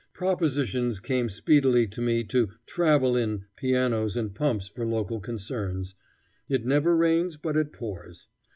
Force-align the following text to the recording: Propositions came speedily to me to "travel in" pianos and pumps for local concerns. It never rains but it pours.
Propositions 0.13 0.99
came 0.99 1.29
speedily 1.29 1.85
to 1.85 2.01
me 2.01 2.23
to 2.23 2.49
"travel 2.65 3.15
in" 3.15 3.45
pianos 3.55 4.17
and 4.17 4.33
pumps 4.33 4.67
for 4.67 4.83
local 4.83 5.19
concerns. 5.19 5.93
It 6.49 6.65
never 6.65 6.97
rains 6.97 7.37
but 7.37 7.55
it 7.55 7.71
pours. 7.71 8.27